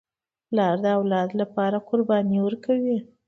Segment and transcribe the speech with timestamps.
[0.47, 2.97] پلار د اولاد لپاره قرباني ورکوي.